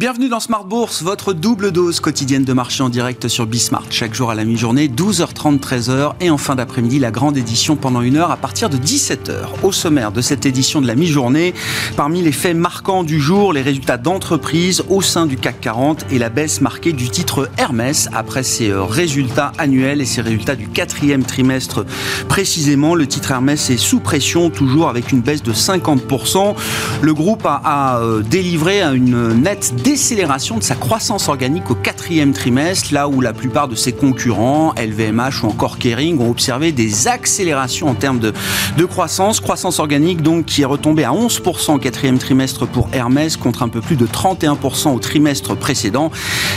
[0.00, 3.86] Bienvenue dans Smart Bourse, votre double dose quotidienne de marché en direct sur Bismart.
[3.90, 6.12] Chaque jour à la mi-journée, 12h30, 13h.
[6.20, 9.64] Et en fin d'après-midi, la grande édition pendant une heure à partir de 17h.
[9.64, 11.52] Au sommaire de cette édition de la mi-journée,
[11.96, 16.20] parmi les faits marquants du jour, les résultats d'entreprise au sein du CAC 40 et
[16.20, 20.68] la baisse marquée du titre Hermès après ses euh, résultats annuels et ses résultats du
[20.68, 21.84] quatrième trimestre
[22.28, 22.94] précisément.
[22.94, 26.54] Le titre Hermès est sous pression, toujours avec une baisse de 50%.
[27.02, 32.34] Le groupe a, a euh, délivré une nette décélération de sa croissance organique au quatrième
[32.34, 37.08] trimestre, là où la plupart de ses concurrents, LVMH ou encore Kering, ont observé des
[37.08, 38.34] accélérations en termes de,
[38.84, 39.40] croissance.
[39.40, 43.70] Croissance organique donc qui est retombée à 11% au quatrième trimestre pour Hermès contre un
[43.70, 46.10] peu plus de 31% au trimestre précédent.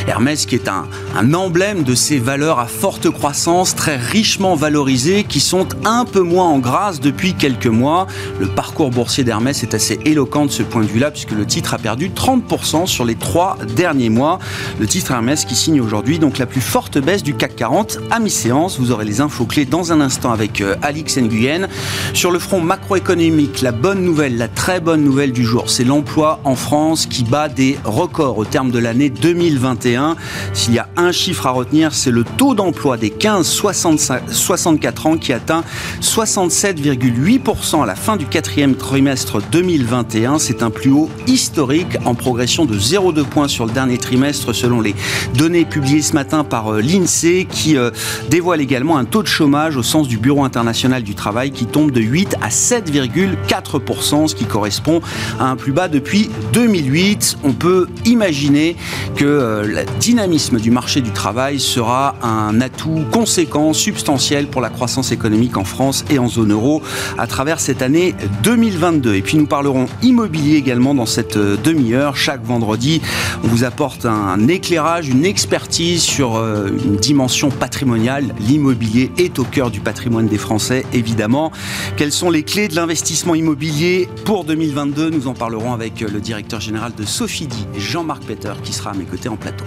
[0.10, 0.84] Hermès qui est un,
[1.18, 6.22] un emblème de ces valeurs à forte croissance, très richement valorisées, qui sont un peu
[6.22, 8.08] moins en grâce depuis quelques mois.
[8.42, 11.74] Le parcours boursier d'Hermès est assez éloquent de ce point de vue-là, puisque le titre
[11.74, 14.40] a perdu 30% sur les trois derniers mois.
[14.80, 18.20] Le titre Hermès qui signe aujourd'hui donc la plus forte baisse du CAC 40 à
[18.20, 18.80] mi-séance.
[18.80, 21.70] Vous aurez les infos clés dans un instant avec euh, Alix Nguyen.
[22.14, 26.42] Sur le front macroéconomique, la bonne nouvelle, la très bonne nouvelle du jour, c'est l'emploi
[26.44, 30.16] en France qui bat des records au terme de l'année 2021.
[30.54, 35.32] S'il y a un chiffre à retenir, c'est le taux d'emploi des 15-64 ans qui
[35.32, 35.64] atteint
[36.02, 40.40] 67,8% à la fin du quatrième trimestre 2021.
[40.40, 44.54] C'est un plus haut historique en progression de 0,2 0,2 points sur le dernier trimestre
[44.54, 44.96] selon les
[45.36, 47.92] données publiées ce matin par euh, l'INSEE qui euh,
[48.30, 51.92] dévoile également un taux de chômage au sens du Bureau international du travail qui tombe
[51.92, 55.02] de 8 à 7,4%, ce qui correspond
[55.40, 57.38] à un plus bas depuis 2008.
[57.44, 58.76] On peut imaginer
[59.16, 64.70] que euh, le dynamisme du marché du travail sera un atout conséquent, substantiel pour la
[64.70, 66.82] croissance économique en France et en zone euro
[67.18, 69.16] à travers cette année 2022.
[69.16, 73.01] Et puis nous parlerons immobilier également dans cette demi-heure chaque vendredi
[73.44, 78.36] on vous apporte un éclairage, une expertise sur euh, une dimension patrimoniale.
[78.40, 81.52] L'immobilier est au cœur du patrimoine des Français, évidemment.
[81.98, 86.60] Quelles sont les clés de l'investissement immobilier pour 2022 Nous en parlerons avec le directeur
[86.60, 89.66] général de Sophidi, Jean-Marc Peter, qui sera à mes côtés en plateau.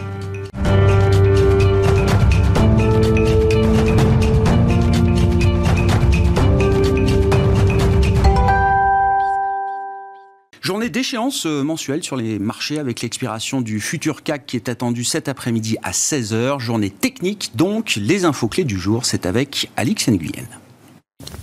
[10.64, 15.04] Journée d'échéance euh, mensuelle sur les marchés avec l'expiration du futur CAC qui est attendu
[15.04, 16.58] cet après-midi à 16h.
[16.58, 20.63] Journée technique, donc les infos clés du jour, c'est avec Alix Nguyen.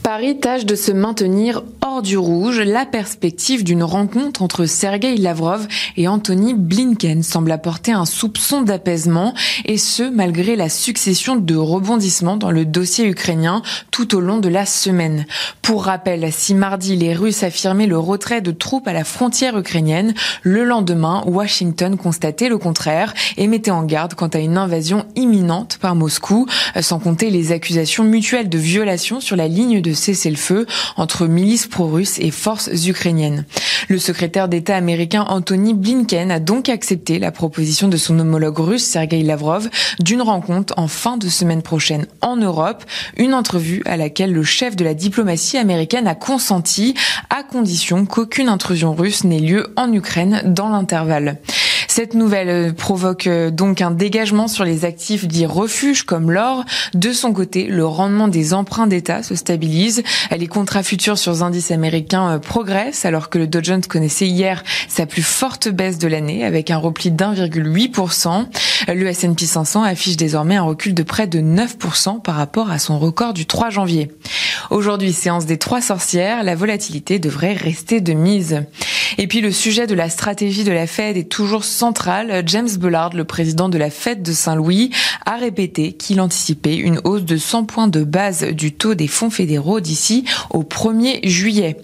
[0.04, 2.60] Paris tâche de se maintenir hors du rouge.
[2.60, 9.34] La perspective d'une rencontre entre Sergei Lavrov et Anthony Blinken semble apporter un soupçon d'apaisement,
[9.64, 13.62] et ce, malgré la succession de rebondissements dans le dossier ukrainien
[13.92, 15.26] tout au long de la semaine.
[15.62, 20.14] Pour rappel, si mardi les Russes affirmaient le retrait de troupes à la frontière ukrainienne,
[20.42, 25.78] le lendemain, Washington constatait le contraire et mettait en garde quant à une invasion imminente
[25.80, 26.48] par Moscou,
[26.82, 30.66] sans compter les accusations mutuelles de violation sur la ligne de cessez-le-feu
[30.98, 33.46] entre milices pro-russes et forces ukrainiennes.
[33.90, 38.84] Le secrétaire d'État américain Anthony Blinken a donc accepté la proposition de son homologue russe
[38.84, 39.70] Sergei Lavrov
[40.00, 42.84] d'une rencontre en fin de semaine prochaine en Europe,
[43.18, 46.96] une entrevue à laquelle le chef de la diplomatie américaine a consenti
[47.30, 51.38] à condition qu'aucune intrusion russe n'ait lieu en Ukraine dans l'intervalle.
[51.94, 56.64] Cette nouvelle euh, provoque euh, donc un dégagement sur les actifs dits refuges comme l'or.
[56.94, 60.02] De son côté, le rendement des emprunts d'État se stabilise.
[60.32, 64.64] Les contrats futurs sur indices américains euh, progressent alors que le Dow Jones connaissait hier
[64.88, 68.46] sa plus forte baisse de l'année avec un repli d'1,8%.
[68.88, 73.00] Le S&P 500 affiche désormais un recul de près de 9% par rapport à son
[73.00, 74.10] record du 3 janvier.
[74.70, 78.64] Aujourd'hui, séance des trois sorcières, la volatilité devrait rester de mise.
[79.18, 81.64] Et puis le sujet de la stratégie de la Fed est toujours
[82.46, 84.92] James Bullard, le président de la Fed de Saint-Louis,
[85.26, 89.32] a répété qu'il anticipait une hausse de 100 points de base du taux des fonds
[89.32, 91.78] fédéraux d'ici au 1er juillet.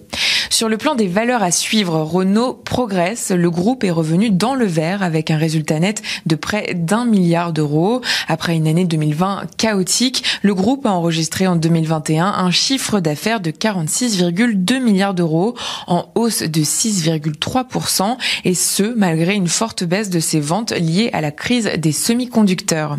[0.49, 3.31] Sur le plan des valeurs à suivre, Renault progresse.
[3.31, 7.53] Le groupe est revenu dans le vert avec un résultat net de près d'un milliard
[7.53, 8.01] d'euros.
[8.27, 13.51] Après une année 2020 chaotique, le groupe a enregistré en 2021 un chiffre d'affaires de
[13.51, 15.55] 46,2 milliards d'euros
[15.85, 21.21] en hausse de 6,3% et ce, malgré une forte baisse de ses ventes liées à
[21.21, 22.97] la crise des semi-conducteurs.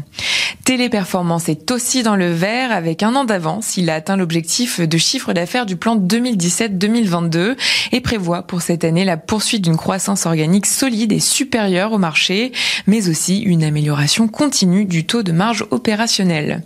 [0.64, 3.78] Téléperformance est aussi dans le vert avec un an d'avance.
[3.78, 7.56] Il a atteint l'objectif de chiffre d'affaires du plan 2017-2022 2022
[7.92, 12.52] et prévoit pour cette année la poursuite d'une croissance organique solide et supérieure au marché,
[12.86, 16.62] mais aussi une amélioration continue du taux de marge opérationnelle.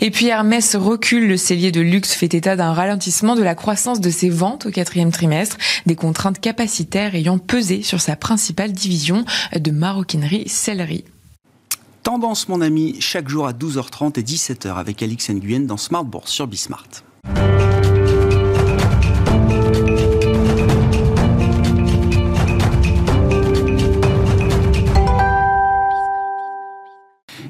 [0.00, 4.00] Et puis Hermès recule, le cellier de luxe fait état d'un ralentissement de la croissance
[4.00, 5.56] de ses ventes au quatrième trimestre,
[5.86, 9.24] des contraintes capacitaires ayant pesé sur sa principale division
[9.54, 11.04] de maroquinerie sellerie.
[12.02, 16.30] Tendance, mon ami, chaque jour à 12h30 et 17h avec Alix Nguyen dans Smart Bourse
[16.30, 16.88] sur Bismart.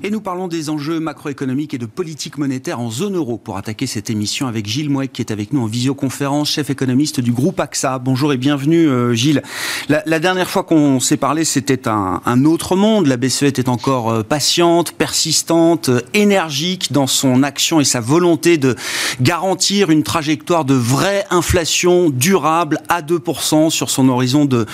[0.07, 3.87] Et nous parlons des enjeux macroéconomiques et de politique monétaire en zone euro pour attaquer
[3.87, 7.59] cette émission avec Gilles Mouek qui est avec nous en visioconférence, chef économiste du groupe
[7.59, 7.99] AXA.
[8.01, 9.43] Bonjour et bienvenue euh, Gilles.
[9.89, 13.07] La, dernière fois qu'on s'est parlé, c'était un, autre monde.
[13.07, 18.59] La BCE était encore euh, patiente, persistante, euh, énergique dans son action et sa volonté
[18.59, 18.77] de
[19.23, 24.67] garantir une trajectoire de vraie inflation durable à 2% sur son horizon de,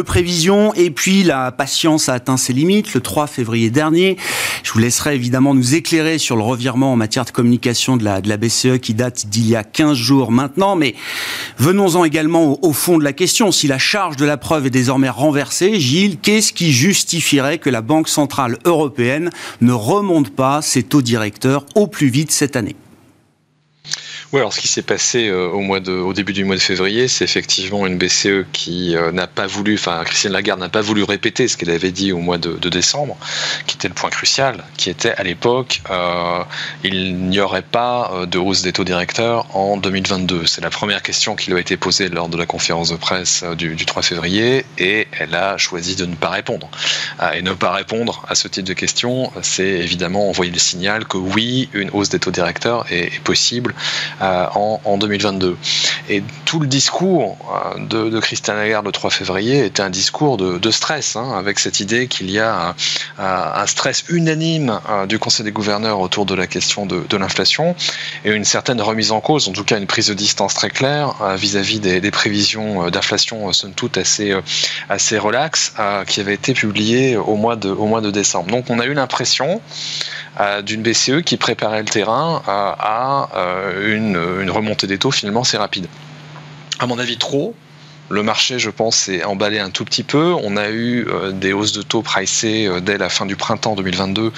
[0.00, 0.72] prévision.
[0.72, 4.16] Et puis la patience a atteint ses limites le 3 février dernier.
[4.78, 8.36] Laisserai évidemment nous éclairer sur le revirement en matière de communication de la, de la
[8.36, 10.76] BCE qui date d'il y a 15 jours maintenant.
[10.76, 10.94] Mais
[11.58, 13.52] venons-en également au, fond de la question.
[13.52, 17.82] Si la charge de la preuve est désormais renversée, Gilles, qu'est-ce qui justifierait que la
[17.82, 19.30] Banque Centrale Européenne
[19.60, 22.76] ne remonte pas ses taux directeurs au plus vite cette année?
[24.34, 26.60] Oui, alors ce qui s'est passé euh, au, mois de, au début du mois de
[26.60, 30.82] février, c'est effectivement une BCE qui euh, n'a pas voulu, enfin Christine Lagarde n'a pas
[30.82, 33.16] voulu répéter ce qu'elle avait dit au mois de, décembre,
[33.66, 36.44] qui était le point crucial, qui était à l'époque, euh,
[36.84, 40.44] il n'y aurait pas de hausse des taux directeurs en 2022.
[40.44, 43.44] C'est la première question qui lui a été posée lors de la conférence de presse
[43.56, 46.68] du, du 3 février, et elle a choisi de ne pas répondre.
[47.34, 51.16] et ne pas répondre à ce type de questions, c'est évidemment envoyer le signal que
[51.16, 53.74] oui, une hausse des taux directeurs est possible
[54.20, 55.56] euh, en, 2022.
[56.08, 57.36] Et tout le discours
[57.76, 61.60] euh, de, de Christian Lagarde le 3 février était un discours de, stress, hein, avec
[61.60, 62.74] cette idée qu'il y a
[63.18, 67.76] un, stress unanime euh, du Conseil des gouverneurs autour de la question de, l'inflation
[68.24, 71.14] et une certaine remise en cause, en tout cas une prise de distance très claire
[71.36, 74.34] vis-à-vis des, prévisions d'inflation, somme toute assez,
[74.88, 75.18] assez
[76.06, 78.50] qui avaient été publiées au mois de décembre.
[78.50, 79.60] Donc on a eu l'impression
[80.62, 83.28] d'une BCE qui préparait le terrain à
[83.82, 85.86] une une, remontée des taux finalement c'est rapide.
[86.78, 87.54] À mon avis, trop.
[88.10, 90.32] Le marché, je pense, s'est emballé un tout petit peu.
[90.42, 93.74] On a eu euh, des hausses de taux pricées euh, dès la fin du printemps
[93.74, 94.32] 2022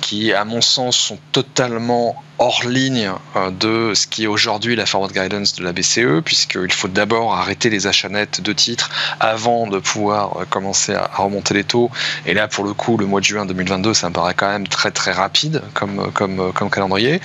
[0.00, 4.86] qui, à mon sens, sont totalement hors ligne euh, de ce qui est aujourd'hui la
[4.86, 8.90] forward guidance de la BCE, puisqu'il faut d'abord arrêter les achats nets de titres
[9.20, 11.90] avant de pouvoir euh, commencer à remonter les taux.
[12.26, 14.68] Et là, pour le coup, le mois de juin 2022, ça me paraît quand même
[14.68, 17.20] très très rapide comme, comme, comme calendrier.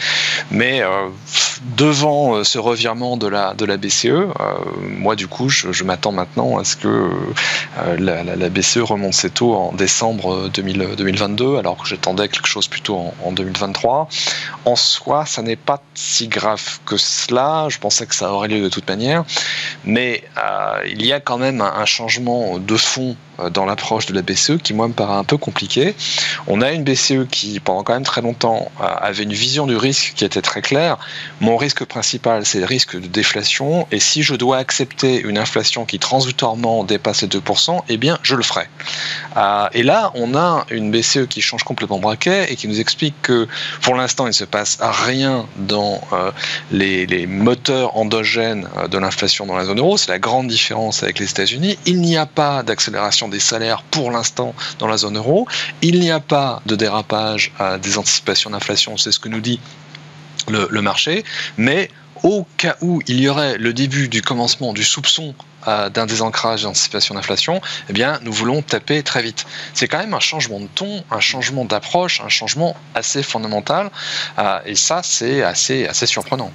[0.49, 1.07] Mais euh,
[1.77, 4.27] devant ce revirement de la, de la BCE,
[4.81, 7.09] moi du coup, je, m'attends maintenant à ce que
[7.97, 13.13] la, BCE remonte ses taux en décembre 2022, alors que j'attendais quelque chose plutôt en,
[13.23, 14.07] en 2023.
[14.65, 14.75] En
[15.25, 17.67] ça n'est pas si grave que cela.
[17.69, 19.23] Je pensais que ça aurait lieu de toute manière.
[19.83, 23.15] Mais euh, il y a quand même un, changement de fond
[23.51, 25.95] dans l'approche de la BCE qui, moi, me paraît un peu compliqué.
[26.47, 29.75] On a une BCE qui, pendant quand même très longtemps, euh, avait une vision du
[29.75, 30.97] risque qui était très claire.
[31.39, 33.87] Mon risque principal, c'est le risque de déflation.
[33.91, 38.35] Et si je dois accepter une inflation qui transitoirement dépasse les 2%, eh bien, je
[38.35, 38.67] le ferai.
[39.73, 43.47] et là, on a une BCE qui change complètement braquet et qui nous explique que,
[43.81, 46.31] pour l'instant, il ne se passe rien dans euh,
[46.71, 49.97] les, moteurs endogènes euh, de l'inflation dans la zone euro.
[49.97, 51.77] C'est la grande différence avec les États-Unis.
[51.85, 55.47] Il n'y a pas d'accélération des salaires pour l'instant dans la zone euro.
[55.81, 58.97] Il n'y a pas de dérapage à des anticipations d'inflation.
[58.97, 59.59] C'est ce que nous dit
[60.47, 61.23] le, le marché.
[61.57, 61.89] Mais
[62.23, 65.33] au cas où il y aurait le début du commencement du soupçon
[65.67, 69.45] euh, d'un désancrage d'anticipation d'inflation, eh bien, nous voulons taper très vite.
[69.73, 73.89] C'est quand même un changement de ton, un changement d'approche, un changement assez fondamental,
[74.39, 76.51] euh, et ça, c'est assez, assez surprenant.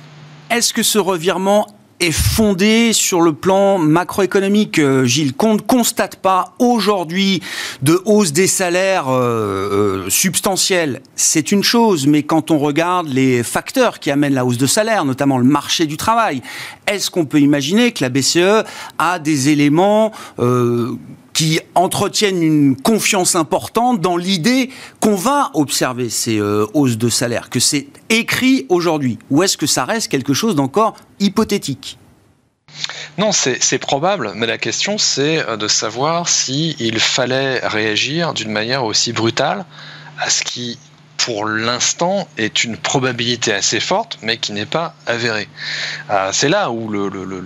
[0.51, 1.67] Est-ce que ce revirement
[2.01, 4.79] est fondé sur le plan macroéconomique.
[4.79, 7.43] Euh, Gilles, qu'on ne constate pas aujourd'hui
[7.83, 13.43] de hausse des salaires euh, euh, substantielle, c'est une chose, mais quand on regarde les
[13.43, 16.43] facteurs qui amènent la hausse de salaire, notamment le marché du travail,
[16.87, 18.65] est-ce qu'on peut imaginer que la BCE
[18.99, 20.13] a des éléments
[21.37, 27.51] qui entretiennent une confiance importante dans l'idée qu'on va observer ces euh, hausses de salaire,
[27.51, 29.19] que c'est écrit aujourd'hui.
[29.29, 31.99] Ou est-ce que ça reste quelque chose d'encore hypothétique?
[33.19, 38.87] Non, c'est probable, mais la question c'est euh, de savoir s'il fallait réagir d'une manière
[38.87, 39.67] aussi brutale
[40.19, 40.79] à ce qui
[41.17, 45.49] pour l'instant, est une probabilité assez forte, mais qui n'est pas avérée.
[46.11, 46.93] Euh, c'est là où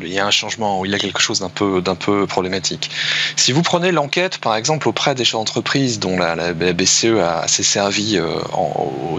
[0.01, 2.27] il y a un changement, où il y a quelque chose d'un peu, d'un peu
[2.27, 2.91] problématique.
[3.37, 7.63] Si vous prenez l'enquête, par exemple, auprès des chefs d'entreprise dont la, BCE a, s'est
[7.63, 8.27] servi euh,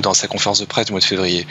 [0.01, 1.47] dans sa conférence de presse du mois de février,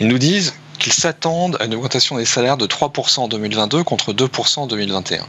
[0.00, 4.12] ils nous disent qu'ils s'attendent à une augmentation des salaires de 3% en 2022 contre
[4.12, 5.24] 2% en 2021.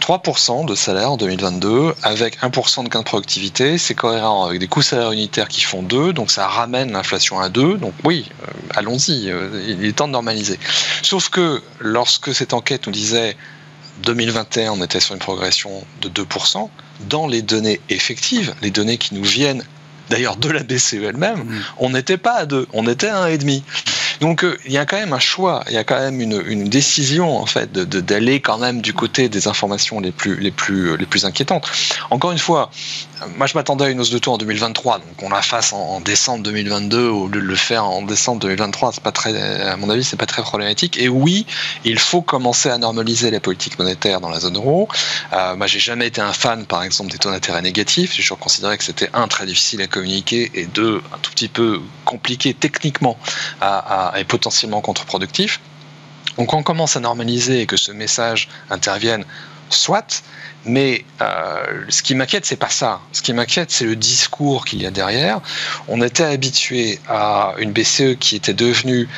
[0.00, 4.68] 3% de salaire en 2022 avec 1% de gain de productivité, c'est cohérent avec des
[4.68, 7.76] coûts salaires unitaires qui font 2, donc ça ramène l'inflation à 2.
[7.76, 10.58] Donc oui, euh, allons-y, euh, il est temps de normaliser.
[11.02, 13.36] Sauf que lorsque cette enquête nous disait
[14.02, 16.70] 2021, on était sur une progression de 2%,
[17.00, 19.62] dans les données effectives, les données qui nous viennent
[20.08, 21.60] d'ailleurs de la BCE elle-même, mmh.
[21.78, 23.62] on n'était pas à 2, on était à 1,5.
[24.20, 26.68] Donc euh, il y a quand même un choix, il y a quand même une,
[26.68, 30.96] décision en fait d'aller de, quand même du côté des informations les plus les plus
[30.96, 31.68] les plus inquiétantes.
[32.10, 32.70] Encore une fois,
[33.36, 36.00] moi je m'attendais à une hausse de taux en 2023, donc on la fasse en,
[36.00, 39.90] décembre 2022 au lieu de le faire en décembre 2023, c'est pas très, à mon
[39.90, 40.98] avis, c'est pas très problématique.
[40.98, 41.46] Et oui,
[41.84, 44.88] il faut commencer à normaliser la politique monétaire dans la zone euro.
[45.32, 48.12] Euh, moi j'ai jamais été un fan, par exemple, des taux d'intérêt négatifs.
[48.14, 51.48] J'ai toujours considéré que c'était un très difficile à communiquer et deux un tout petit
[51.48, 53.16] peu compliqué techniquement
[54.16, 55.60] est potentiellement contre-productif.
[56.38, 59.24] Donc on commence à normaliser et que ce message intervienne,
[59.68, 60.22] soit,
[60.64, 63.00] mais euh, ce qui m'inquiète, c'est pas ça.
[63.12, 65.40] Ce qui m'inquiète, c'est le discours qu'il y a derrière.
[65.88, 69.08] On était habitué à une BCE qui était devenue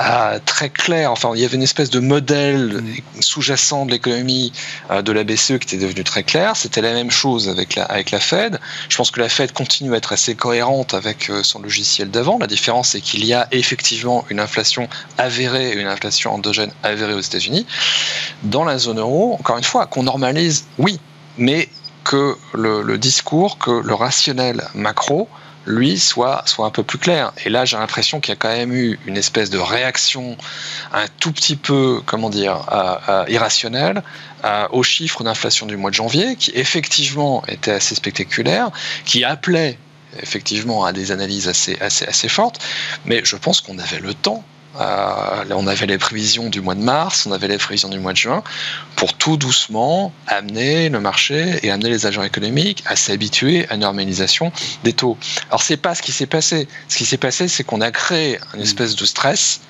[0.00, 1.10] euh, très clair.
[1.10, 2.82] Enfin, il y avait une espèce de modèle
[3.20, 4.52] sous-jacent de l'économie
[4.90, 6.54] euh, de la BCE qui était devenu très clair.
[6.56, 8.60] C'était la même chose avec la, avec la Fed.
[8.88, 12.38] Je pense que la Fed continue à être assez cohérente avec euh, son logiciel d'avant.
[12.38, 17.20] La différence, c'est qu'il y a effectivement une inflation avérée, une inflation endogène avérée aux
[17.20, 17.66] États-Unis.
[18.44, 21.00] Dans la zone euro, encore une fois, qu'on normalise, oui,
[21.38, 21.68] mais
[22.04, 25.28] que le, le discours, que le rationnel macro
[25.68, 27.32] lui, soit, soit un peu plus clair.
[27.44, 30.36] Et là, j'ai l'impression qu'il y a quand même eu une espèce de réaction
[30.92, 34.02] un tout petit peu, comment dire, euh, euh, irrationnelle
[34.44, 38.70] euh, aux chiffres d'inflation du mois de janvier, qui effectivement était assez spectaculaire,
[39.04, 39.78] qui appelait
[40.20, 42.60] effectivement à des analyses assez, assez, assez fortes,
[43.04, 44.42] mais je pense qu'on avait le temps
[44.80, 48.12] euh, on avait les prévisions du mois de mars, on avait les prévisions du mois
[48.12, 48.42] de juin,
[48.96, 53.80] pour tout doucement amener le marché et amener les agents économiques à s'habituer à une
[53.80, 54.52] normalisation
[54.84, 55.16] des taux.
[55.48, 56.68] Alors c'est pas ce qui s'est passé.
[56.88, 59.60] Ce qui s'est passé, c'est qu'on a créé une espèce de stress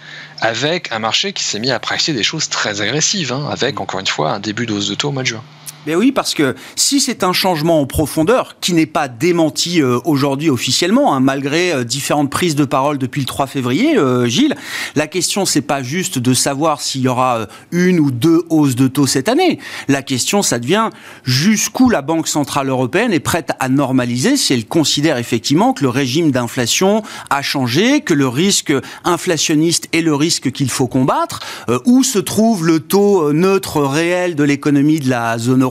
[0.40, 4.00] avec un marché qui s'est mis à pratiquer des choses très agressives, hein, avec encore
[4.00, 5.44] une fois un début de hausse de taux au mois de juin.
[5.86, 10.00] Mais oui, parce que si c'est un changement en profondeur qui n'est pas démenti euh,
[10.04, 14.56] aujourd'hui officiellement, hein, malgré euh, différentes prises de parole depuis le 3 février, euh, Gilles,
[14.96, 18.88] la question c'est pas juste de savoir s'il y aura une ou deux hausses de
[18.88, 19.60] taux cette année.
[19.86, 20.90] La question, ça devient
[21.24, 25.90] jusqu'où la Banque centrale européenne est prête à normaliser si elle considère effectivement que le
[25.90, 28.72] régime d'inflation a changé, que le risque
[29.04, 31.40] inflationniste est le risque qu'il faut combattre,
[31.86, 35.67] où se trouve le taux neutre réel de l'économie de la zone euro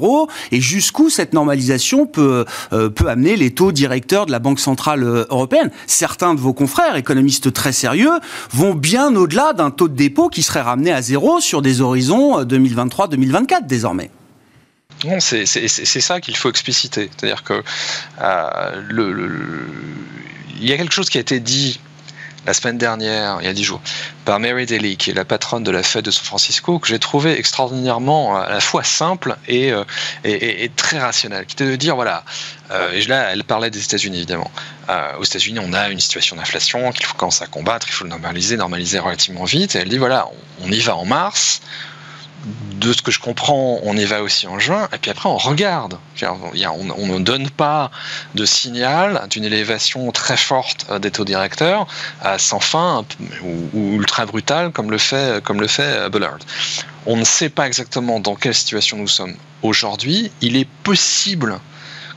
[0.52, 5.04] et jusqu'où cette normalisation peut, euh, peut amener les taux directeurs de la Banque Centrale
[5.04, 5.72] euh, Européenne.
[5.86, 8.20] Certains de vos confrères, économistes très sérieux,
[8.52, 12.44] vont bien au-delà d'un taux de dépôt qui serait ramené à zéro sur des horizons
[12.44, 14.12] 2023-2024 euh, désormais.
[15.06, 17.10] Non, c'est ça qu'il faut expliciter.
[17.16, 17.62] C'est-à-dire que
[18.90, 19.68] le,
[20.60, 21.80] il y a quelque chose qui a été dit
[22.48, 23.82] la semaine dernière, il y a dix jours,
[24.24, 26.98] par Mary Daly, qui est la patronne de la fête de San Francisco, que j'ai
[26.98, 29.84] trouvé extraordinairement à la fois simple et, euh,
[30.78, 32.24] très rationnel, qui était de dire, voilà,
[32.72, 34.50] euh, et là, elle parlait des États-Unis, évidemment.
[34.90, 38.06] Euh, aux États-Unis, on a une situation d'inflation qu'il faut commencer à combattre, il faut
[38.06, 40.30] le normaliser, normaliser relativement vite, et elle dit, voilà,
[40.62, 41.62] on y va en mars,
[42.76, 45.38] de ce que je comprends, on y va aussi en juin, et puis après on
[45.38, 45.98] regarde.
[46.24, 47.92] On ne donne pas
[48.36, 51.88] de signal d'une élévation très forte euh, des taux directeurs
[52.38, 53.06] sans fin
[53.44, 56.38] ou, ultra brutale comme le fait, comme le fait euh, Bullard.
[57.06, 60.32] On ne sait pas exactement dans quelle situation nous sommes aujourd'hui.
[60.42, 61.60] Il est possible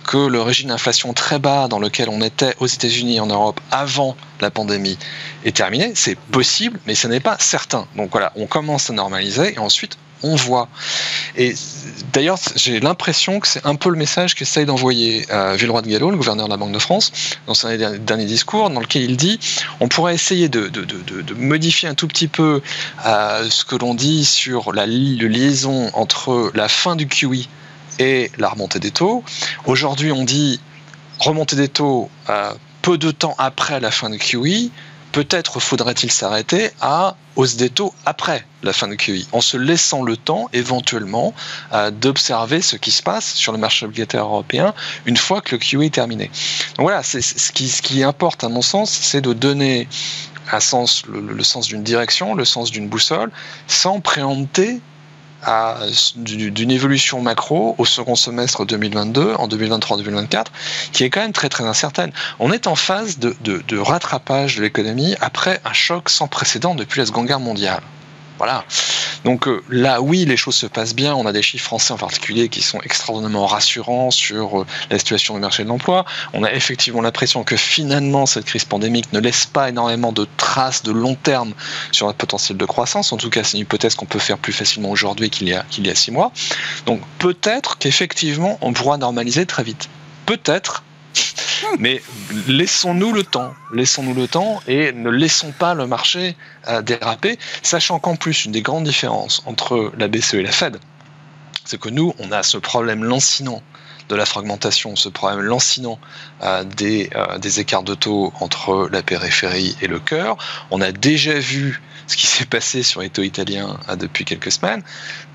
[0.05, 3.61] que le régime d'inflation très bas dans lequel on était aux États-Unis et en Europe
[3.71, 4.99] avant la pandémie
[5.45, 5.93] est terminé.
[5.95, 7.87] C'est possible, mais ce n'est pas certain.
[7.97, 10.69] Donc voilà, on commence à normaliser et ensuite on voit.
[11.37, 11.55] Et
[12.13, 16.11] d'ailleurs, j'ai l'impression que c'est un peu le message qu'essaye d'envoyer euh, Villeroy de Gallo,
[16.11, 17.13] le gouverneur de la Banque de France,
[17.47, 17.69] dans son
[18.01, 19.39] dernier discours, dans lequel il dit
[19.81, 20.71] on pourrait essayer de,
[21.37, 22.61] modifier un tout petit peu
[23.07, 27.47] euh, ce que l'on dit sur la, liaison entre la fin du QE
[27.99, 29.23] et la remontée des taux.
[29.67, 30.61] Aujourd'hui, on dit
[31.19, 34.71] remontée des taux euh, peu de temps après la fin du QE
[35.13, 40.03] peut-être faudrait-il s'arrêter à hausse des taux après la fin de QI, en se laissant
[40.03, 41.35] le temps éventuellement
[41.73, 44.75] euh, d'observer ce qui se passe sur le marché obligataire européen
[45.07, 46.31] une fois que le QE est terminé.
[46.77, 49.89] Donc voilà, c'est, ce, qui, ce qui importe à mon sens, c'est de donner
[50.53, 53.31] un sens, le sens d'une direction, le sens d'une boussole,
[53.69, 54.81] sans préempter
[56.17, 60.47] d'une évolution macro au second semestre 2022, en 2023-2024,
[60.93, 62.13] qui est quand même très très incertaine.
[62.39, 67.01] On est en phase de, de rattrapage de l'économie après un choc sans précédent depuis
[67.01, 67.81] la Seconde Guerre mondiale.
[68.41, 68.65] Voilà.
[69.25, 71.15] Donc euh, là, oui, les choses se passent bien.
[71.15, 75.35] On a des chiffres français en particulier qui sont extraordinairement rassurants sur euh, la situation
[75.35, 76.07] du marché de l'emploi.
[76.33, 80.83] On a effectivement l'impression que finalement, cette crise pandémique ne laisse pas énormément de traces
[80.83, 81.53] de long terme
[81.93, 83.13] sur notre potentiel de croissance.
[83.13, 85.87] En tout cas, c'est une hypothèse qu'on peut faire plus facilement aujourd'hui qu'il y, qu'il
[85.87, 86.33] y a six mois.
[86.87, 89.91] Donc peut-être qu'effectivement, on pourra normaliser très vite.
[90.25, 90.83] Peut-être,
[91.79, 92.03] mais
[92.47, 96.37] laissons-nous le temps, laissons-nous le temps et ne laissons pas le marché
[96.69, 100.79] euh, déraper, sachant qu'en plus, une des grandes différences entre la BCE et la Fed,
[101.65, 103.63] c'est que nous, on a ce problème lancinant
[104.09, 105.99] de la fragmentation, ce problème lancinant
[106.43, 110.37] euh, euh, des écarts de taux entre la périphérie et le cœur.
[110.71, 114.83] On a déjà vu ce qui s'est passé sur les taux italiens depuis quelques semaines.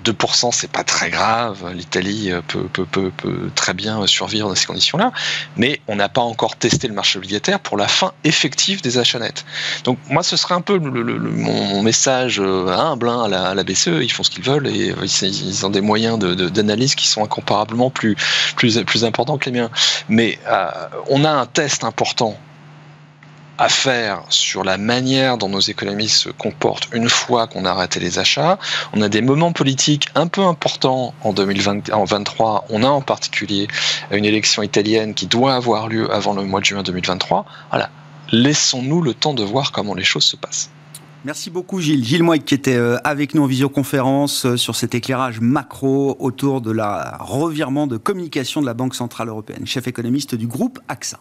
[0.03, 1.71] 2%, c'est pas très grave.
[1.73, 2.85] L'Italie euh, peut,
[3.55, 5.13] très bien survivre dans ces conditions-là.
[5.55, 9.19] Mais on n'a pas encore testé le marché obligataire pour la fin effective des achats
[9.19, 9.45] nets.
[9.85, 14.01] Donc, moi, ce serait un peu mon, message euh, humble hein, à, la, BCE.
[14.01, 17.89] Ils font ce qu'ils veulent et euh, ils ont des moyens d'analyse qui sont incomparablement
[17.89, 18.17] plus,
[19.03, 19.71] importants que les miens.
[20.09, 20.39] Mais
[21.07, 22.37] on a un test important
[23.57, 27.99] à faire sur la manière dont nos économies se comportent une fois qu'on a arrêté
[27.99, 28.59] les achats.
[28.93, 32.65] On a des moments politiques un peu importants en 2023.
[32.69, 33.67] On a en particulier
[34.11, 37.45] une élection italienne qui doit avoir lieu avant le mois de juin 2023.
[37.69, 37.89] Voilà.
[38.31, 40.69] Laissons-nous le temps de voir comment les choses se passent.
[41.23, 42.05] Merci beaucoup Gilles.
[42.05, 46.61] Gilles Moy qui était euh, avec nous en visioconférence euh, sur cet éclairage macro autour
[46.61, 51.19] de la revirement de communication de la Banque Centrale Européenne, chef économiste du groupe AXA.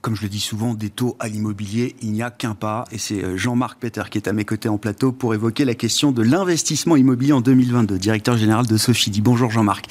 [0.00, 2.84] Comme je le dis souvent, des taux à l'immobilier, il n'y a qu'un pas.
[2.90, 5.74] Et c'est euh, Jean-Marc Peter qui est à mes côtés en plateau pour évoquer la
[5.74, 9.20] question de l'investissement immobilier en 2022, directeur général de Sophie.
[9.20, 9.86] Bonjour Jean-Marc.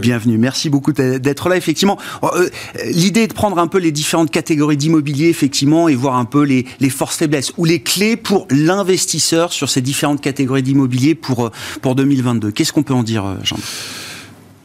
[0.00, 0.38] Bienvenue.
[0.38, 1.56] Merci beaucoup d'être là.
[1.56, 2.48] Effectivement, oh, euh,
[2.86, 6.42] l'idée est de prendre un peu les différentes catégories d'immobilier, effectivement, et voir un peu
[6.42, 11.46] les, les forces faiblesses ou les clés pour l'investisseur sur ces différentes catégories d'immobilier pour,
[11.46, 11.50] euh,
[11.82, 12.50] pour 2022.
[12.50, 13.68] Qu'est-ce qu'on peut en dire, Jean marc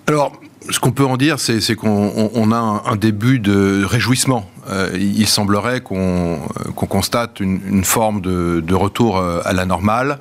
[0.07, 4.49] Alors, ce qu'on peut en dire, c'est qu'on a un, début de réjouissement.
[4.67, 6.39] Euh, il semblerait qu'on
[6.73, 10.19] constate une, forme de, retour euh, à la normale.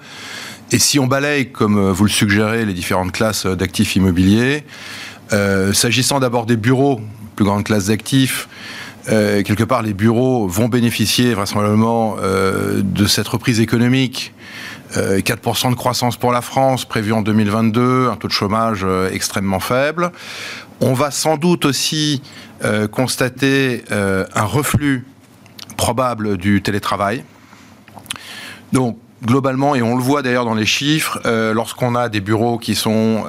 [0.72, 4.64] Et si on balaye, comme vous le suggérez, les différentes classes d'actifs immobiliers,
[5.32, 7.00] euh, s'agissant d'abord des bureaux,
[7.36, 8.48] plus grande classe d'actifs,
[9.06, 14.32] quelque part, les bureaux vont bénéficier vraisemblablement de cette reprise économique
[14.94, 19.10] 4% euh, de croissance pour la France prévu en 2022, un taux de chômage euh,
[19.10, 20.12] extrêmement faible.
[20.80, 22.22] On va sans doute aussi
[22.64, 25.06] euh, constater un reflux
[25.76, 27.24] probable du télétravail.
[28.72, 31.20] Donc, globalement, et on le voit d'ailleurs dans les chiffres,
[31.52, 33.24] lorsqu'on a des bureaux qui sont,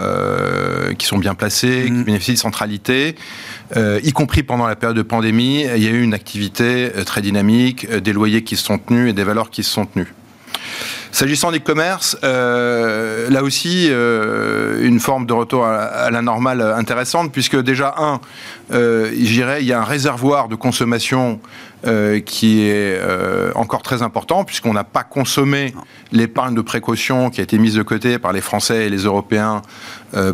[0.98, 2.04] qui sont bien placés, qui mmh.
[2.04, 3.16] bénéficient de centralité,
[3.76, 7.90] y compris pendant la période de pandémie, il y a eu une activité très dynamique,
[7.90, 10.14] des loyers qui se sont tenus et des valeurs qui se sont tenues.
[11.16, 17.32] S'agissant des commerces, euh, là aussi, euh, une forme de retour à, la normale intéressante,
[17.32, 18.20] puisque déjà, un,
[18.74, 21.40] euh, il y a un réservoir de consommation
[22.26, 23.00] qui est
[23.54, 25.76] encore très important, puisqu'on n'a pas consommé
[26.12, 29.62] l'épargne de précaution qui a été mise de côté par les Français et les Européens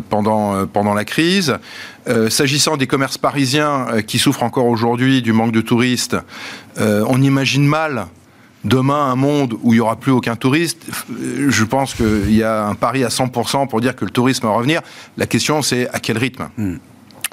[0.08, 1.58] pendant la crise.
[2.30, 6.16] S'agissant des commerces parisiens qui souffrent encore aujourd'hui du manque de touristes,
[6.78, 8.06] on imagine mal
[8.64, 10.86] demain un monde où il n'y aura plus aucun touriste,
[11.48, 14.52] je pense qu'il y a un pari à 100% pour dire que le tourisme va
[14.52, 14.82] revenir.
[15.16, 16.48] La question, c'est à quel rythme?
[16.56, 16.76] Hmm.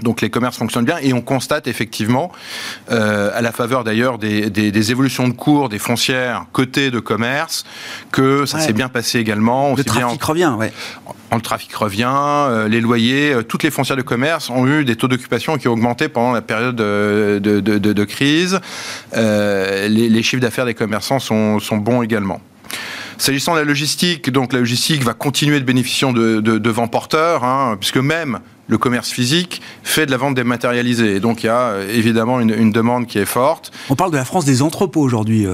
[0.01, 2.31] Donc les commerces fonctionnent bien et on constate effectivement,
[2.91, 6.99] euh, à la faveur d'ailleurs des, des, des, évolutions de cours des foncières côté de
[6.99, 7.65] commerce,
[8.11, 9.75] que ça s'est bien passé également.
[9.75, 10.71] Le trafic revient, ouais.
[11.31, 14.95] Le trafic revient, euh, les loyers, euh, toutes les foncières de commerce ont eu des
[14.95, 18.59] taux d'occupation qui ont augmenté pendant la période de, de, de, de crise.
[19.15, 22.41] Euh, les, les, chiffres d'affaires des commerçants sont, sont bons également.
[23.17, 26.87] S'agissant de la logistique, donc la logistique va continuer de bénéficier de, de, de vents
[26.87, 31.15] porteurs, hein, puisque même le commerce physique fait de la vente dématérialisée.
[31.15, 33.71] Et donc il y a évidemment une, demande qui est forte.
[33.89, 35.47] On parle de la France des entrepôts aujourd'hui.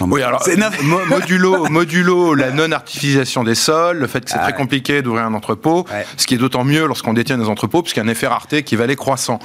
[0.00, 0.44] oui, alors
[1.08, 5.34] modulo, modulo la non-artificialisation des sols, le fait que c'est ah très compliqué d'ouvrir un
[5.34, 8.26] entrepôt, ce qui est d'autant mieux lorsqu'on détient des entrepôts, puisqu'il y a un effet
[8.26, 9.38] rareté qui va aller croissant.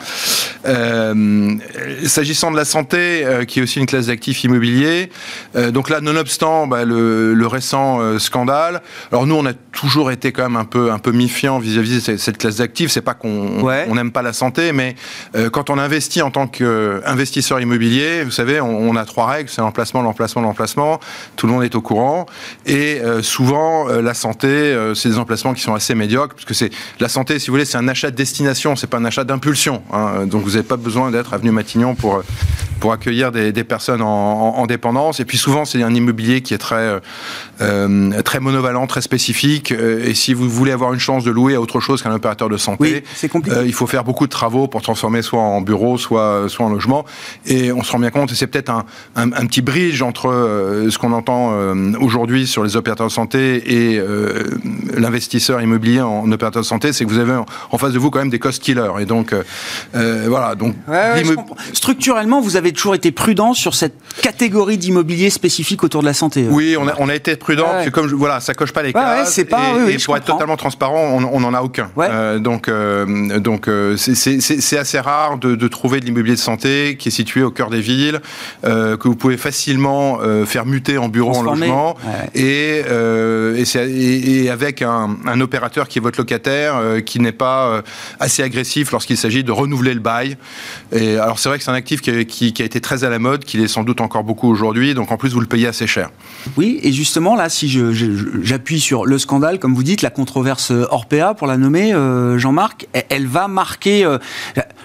[2.06, 5.12] S'agissant de la santé, qui est aussi une classe d'actifs immobiliers,
[5.56, 10.44] donc là, nonobstant bah, le, le, récent scandale, alors nous, on a toujours été quand
[10.44, 12.79] même un peu, un peu méfiant vis-à-vis de cette classe d'actifs.
[12.88, 14.96] C'est pas qu'on on n'aime pas la santé, mais
[15.36, 19.62] euh, quand on investit en tant qu'investisseur immobilier, vous savez, on, a trois règles c'est
[19.62, 21.00] l'emplacement, l'emplacement, l'emplacement.
[21.36, 22.26] Tout le monde est au courant.
[22.66, 26.72] Et euh, souvent, euh, la santé, c'est des emplacements qui sont assez médiocres, puisque c'est
[27.00, 29.82] la santé, si vous voulez, c'est un achat de destination, c'est pas un achat d'impulsion.
[29.92, 30.26] Hein.
[30.26, 32.24] Donc vous n'avez pas besoin d'être avenue Matignon pour
[32.80, 35.20] pour accueillir des, des personnes en, en, dépendance.
[35.20, 37.02] Et puis souvent, c'est un immobilier qui est très
[37.62, 39.72] euh, très monovalent, très spécifique.
[39.72, 42.48] Euh, et si vous voulez avoir une chance de louer à autre chose qu'un opérateur
[42.48, 46.46] de santé, euh, il faut faire beaucoup de travaux pour transformer soit en bureau, soit,
[46.48, 47.06] soit en logement.
[47.46, 50.30] Et on se rend bien compte, et c'est peut-être un, un, un, petit bridge entre
[50.90, 51.54] ce qu'on entend
[52.00, 54.02] aujourd'hui sur les opérateurs de santé et
[54.96, 57.34] l'investisseur immobilier en, opérateur de santé, c'est que vous avez
[57.72, 58.92] en, face de vous quand même des cost killers.
[59.00, 59.34] Et donc,
[59.94, 60.56] voilà.
[60.56, 60.76] Donc,
[61.74, 66.48] structurellement, vous avez toujours été prudent sur cette catégorie d'immobilier spécifique autour de la santé.
[66.50, 68.84] Oui, on a, on a été prudent, parce que comme je, voilà, ça coche pas
[68.84, 69.34] les cases.
[69.34, 71.90] c'est pas, et, pour être totalement transparent, on n'en a aucun.
[71.98, 76.98] Euh, donc, euh, donc euh, c'est assez rare de, de trouver de l'immobilier de santé
[76.98, 78.20] qui est situé au cœur des villes,
[78.66, 81.96] euh, que vous pouvez facilement euh, faire muter en bureau, en logement,
[82.34, 82.84] et,
[83.56, 87.82] et, et, avec un, un, opérateur qui est votre locataire, qui n'est pas
[88.20, 90.38] assez agressif lorsqu'il s'agit de renouveler le bail.
[90.92, 93.10] Et alors c'est vrai que c'est un actif qui, qui, qui, a été très à
[93.10, 95.68] la mode, qui est sans doute encore beaucoup aujourd'hui, donc en plus vous le payez
[95.68, 96.10] assez cher.
[96.58, 97.70] Oui, et justement là, si
[98.44, 102.88] j'appuie sur le scandale, comme vous dites, la controverse Orpea, pour la nommer, euh, Jean-Marc,
[103.10, 104.18] elle va marquer euh,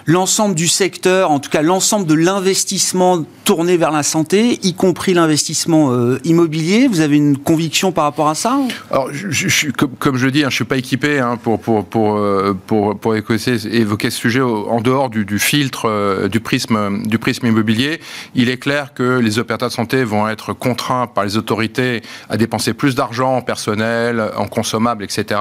[0.05, 5.13] l'ensemble du secteur, en tout cas l'ensemble de l'investissement tourné vers la santé, y compris
[5.13, 6.87] l'investissement euh, immobilier.
[6.87, 8.59] Vous avez une conviction par rapport à ça
[8.91, 12.19] Alors, je, comme, je dis, hein, je ne suis pas équipé hein, pour, pour, pour,
[12.67, 17.99] pour, pour évoquer, ce sujet en dehors du, filtre, du, prisme, du prisme immobilier.
[18.33, 22.37] Il est clair que les opérateurs de santé vont être contraints par les autorités à
[22.37, 25.39] dépenser plus d'argent en personnel, en consommables, etc.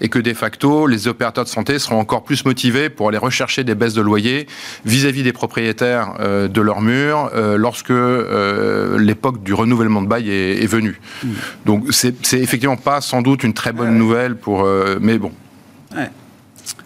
[0.00, 3.64] Et que de facto, les opérateurs de santé seront encore plus motivés pour aller rechercher
[3.64, 4.46] des baisses de loyer
[4.84, 10.30] vis-à-vis des propriétaires euh, de leurs murs euh, lorsque euh, l'époque du renouvellement de bail
[10.30, 11.00] est, venue.
[11.22, 11.28] Mmh.
[11.64, 14.68] Donc c'est effectivement pas sans doute une très bonne nouvelle pour...
[15.00, 15.32] mais bon.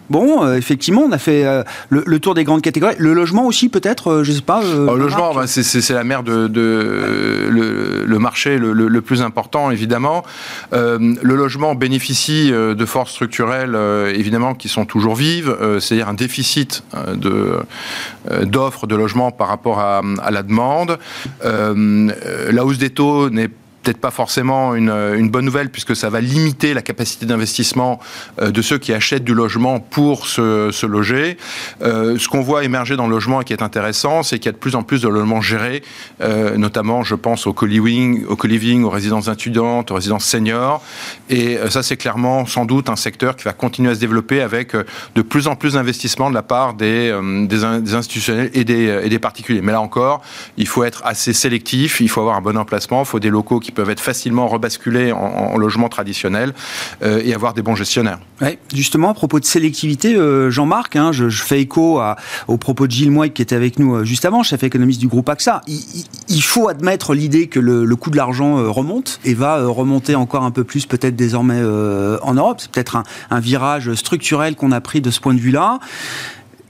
[0.09, 2.95] Bon, euh, effectivement, on a fait euh, le, tour des grandes catégories.
[2.97, 4.61] Le logement aussi, peut-être, euh, je ne sais pas.
[4.61, 6.49] le logement, bah, c'est la mère de,
[7.49, 10.23] le, marché le, plus important, évidemment.
[10.71, 13.77] le logement bénéficie de forces structurelles,
[14.15, 16.83] évidemment, qui sont toujours vives, c'est-à-dire un déficit
[17.15, 17.57] de
[18.43, 20.97] d'offres de logement par rapport à, à la demande.
[21.43, 23.49] la hausse des taux n'est
[23.83, 27.99] peut-être pas forcément une, une, bonne nouvelle puisque ça va limiter la capacité d'investissement
[28.41, 31.37] euh, de ceux qui achètent du logement pour se, loger.
[31.81, 34.49] Euh, ce qu'on voit émerger dans le logement et qui est intéressant, c'est qu'il y
[34.49, 35.83] a de plus en plus de logements gérés,
[36.21, 40.81] euh, notamment je pense au co-living, au, co aux résidences étudiantes, aux résidences seniors.
[41.29, 44.41] Et euh, ça, c'est clairement sans doute un secteur qui va continuer à se développer
[44.41, 44.83] avec euh,
[45.15, 47.11] de plus en plus d'investissements de la part des,
[47.93, 49.61] institutionnels et des particuliers.
[49.61, 50.21] Mais là encore,
[50.57, 53.59] il faut être assez sélectif, il faut avoir un bon emplacement, il faut des locaux
[53.59, 56.53] qui peuvent être facilement rebasculés en, logement traditionnel
[57.03, 58.19] euh, et avoir des bons gestionnaires.
[58.73, 62.15] Justement, à propos de sélectivité, euh, Jean-Marc, hein, je, fais écho à,
[62.47, 65.07] au propos de Gilles Moy qui était avec nous euh, juste avant, chef économiste du
[65.07, 65.61] groupe AXA.
[65.67, 70.51] Il, faut admettre l'idée que le, coût de l'argent remonte et va remonter encore un
[70.51, 72.57] peu plus peut-être désormais en Europe.
[72.59, 75.79] C'est peut-être un virage structurel qu'on a pris de ce point de vue-là.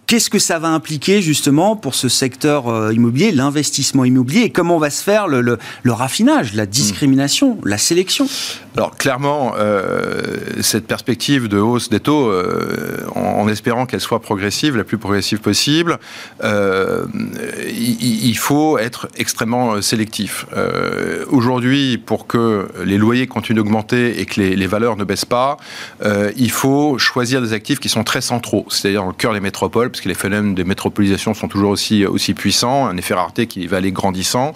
[0.06, 4.78] Qu'est-ce que ça va impliquer justement pour ce secteur euh, immobilier, l'investissement immobilier, et comment
[4.78, 8.28] va se faire le, le, le raffinage, la discrimination, la sélection?
[8.76, 10.22] Alors clairement, euh,
[10.62, 15.40] cette perspective de hausse des taux, euh, en, espérant qu'elle soit progressive, la plus progressive
[15.40, 16.00] possible,
[16.44, 17.06] euh,
[17.70, 20.46] il, il, faut être extrêmement sélectif.
[21.30, 25.58] Aujourd'hui, pour que les loyers continuent d'augmenter et que les, les, valeurs ne baissent pas,
[26.36, 29.92] il faut choisir des actifs qui sont très centraux, c'est-à-dire dans le cœur des métropoles
[29.94, 33.68] parce que les phénomènes de métropolisation sont toujours aussi, aussi puissants, un effet rareté qui
[33.68, 34.54] va aller grandissant.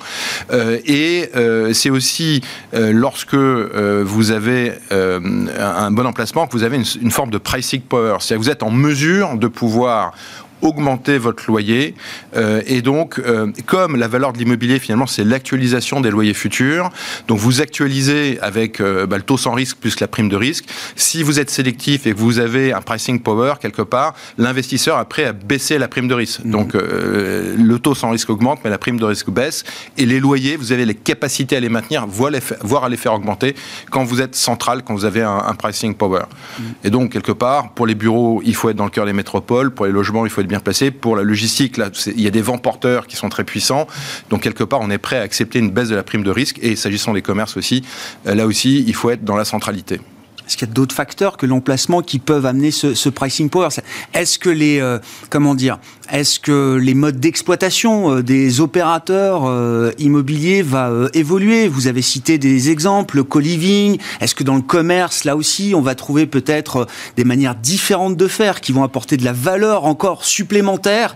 [0.52, 2.42] Euh, et euh, c'est aussi
[2.74, 7.82] euh, lorsque vous avez un bon emplacement que vous avez une, une forme de pricing
[7.82, 10.14] power, c'est-à-dire que vous êtes en mesure de pouvoir
[10.62, 11.96] augmenter votre loyer.
[12.36, 16.90] Euh, et donc, euh, comme la valeur de l'immobilier, finalement, c'est l'actualisation des loyers futurs,
[17.28, 20.66] donc vous actualisez avec euh, bah, le taux sans risque plus la prime de risque.
[20.96, 25.06] Si vous êtes sélectif et que vous avez un pricing power quelque part, l'investisseur est
[25.06, 26.44] prêt à baisser la prime de risque.
[26.44, 26.52] Mmh.
[26.52, 29.64] Donc, le taux sans risque augmente, mais la prime de risque baisse.
[29.98, 33.56] Et les loyers, vous avez les capacités à les maintenir, voire à les faire augmenter
[33.92, 36.24] quand vous êtes central, quand vous avez un, pricing power.
[36.60, 36.64] Mmh.
[36.84, 39.72] Et donc, quelque part, pour les bureaux, il faut être dans le cœur des métropoles.
[39.72, 40.92] Pour les logements, il faut être bien placé.
[40.92, 43.88] Pour la logistique, il y a des vents porteurs qui sont très puissants.
[44.30, 46.60] Donc, quelque part, on est prêt à accepter une baisse de la prime de risque.
[46.62, 47.84] Et s'agissant des commerces aussi,
[48.26, 50.00] euh, là aussi, il faut être dans la centralité.
[50.48, 53.68] Est-ce qu'il y a d'autres facteurs que l'emplacement qui peuvent amener ce, pricing power
[54.14, 54.98] Est-ce que les euh,
[55.30, 55.78] comment dire
[56.10, 62.38] Est-ce que les modes d'exploitation euh, des opérateurs euh, immobiliers va évoluer Vous avez cité
[62.38, 63.98] des exemples, co-living.
[64.22, 68.28] Est-ce que dans le commerce, là aussi, on va trouver peut-être des manières différentes de
[68.28, 71.14] faire qui vont apporter de la valeur encore supplémentaire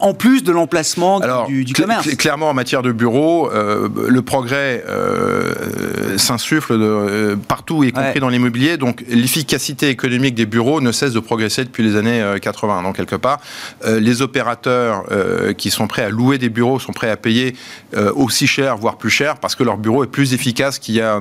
[0.00, 4.84] en plus de l'emplacement du, du, commerce Clairement, en matière de bureaux, le progrès
[6.16, 11.64] s'insuffle partout, y compris dans l'immobilier donc l'efficacité économique des bureaux ne cesse de progresser
[11.64, 12.78] depuis les années 80.
[12.78, 13.40] Euh, donc quelque part,
[13.84, 17.56] euh, les opérateurs euh, qui sont prêts à louer des bureaux sont prêts à payer
[18.16, 21.20] aussi cher, voire plus cher, parce que leur bureau est plus efficace qu'il y a,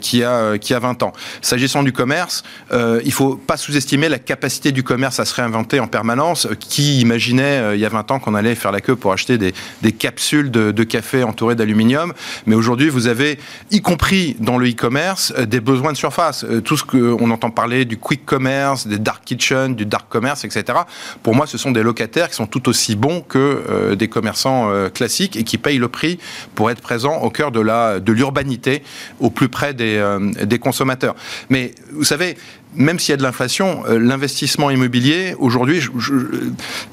[0.00, 1.12] qu'il y a, qu'il y a 20 ans.
[1.40, 5.86] S'agissant du commerce, il faut pas sous-estimer la capacité du commerce à se réinventer en
[5.86, 6.48] permanence.
[6.58, 9.52] Qui imaginait il y a 20 ans qu'on allait faire la queue pour acheter des,
[9.92, 12.12] capsules de café entourées d'aluminium?
[12.46, 13.38] Mais aujourd'hui, vous avez,
[13.70, 16.35] y compris dans le e-commerce, des besoins de surface.
[16.44, 20.44] Euh, tout ce qu'on entend parler du quick commerce, des dark kitchen, du dark commerce,
[20.44, 20.78] etc.
[21.22, 24.70] Pour moi, ce sont des locataires qui sont tout aussi bons que euh, des commerçants
[24.70, 26.18] euh, classiques et qui payent le prix
[26.54, 28.82] pour être présents au cœur de la de l'urbanité,
[29.20, 30.02] au plus près des,
[30.42, 31.14] des consommateurs.
[31.50, 32.36] Mais vous savez,
[32.76, 35.80] même s'il y a de l'inflation, euh, l'investissement immobilier, aujourd'hui,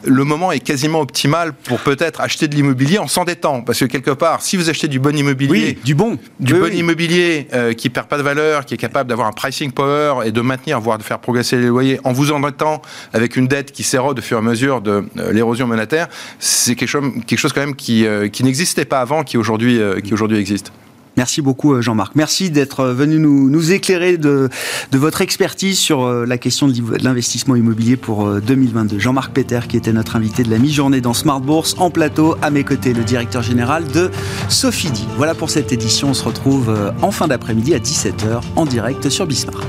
[0.04, 3.62] le moment est quasiment optimal pour peut-être acheter de l'immobilier en s'endettant.
[3.62, 7.48] Parce que quelque part, si vous achetez du bon immobilier, du bon, du bon immobilier
[7.54, 10.42] euh, qui perd pas de valeur, qui est capable d'avoir un pricing power et de
[10.42, 12.82] maintenir, voire de faire progresser les loyers, en vous endettant
[13.14, 16.08] avec une dette qui s'érode au fur et à mesure de euh, l'érosion monétaire,
[16.40, 20.14] c'est quelque chose, quelque chose quand même qui, qui n'existait pas avant, qui aujourd'hui, qui
[20.14, 20.72] aujourd'hui existe.
[21.18, 22.16] Merci beaucoup euh, Jean-Marc.
[22.16, 24.50] Merci d'être euh, venu nous, éclairer de,
[24.92, 29.00] votre expertise sur euh, la question de l'investissement immobilier pour 2022.
[29.00, 32.50] Jean-Marc Peter qui était notre invité de la mi-journée dans Smart Bourse en plateau à
[32.50, 34.10] mes côtés, le directeur général de
[34.50, 36.10] Sophie Voilà pour cette édition.
[36.10, 39.64] On se retrouve en fin d'après-midi à 17h en direct sur Bismart.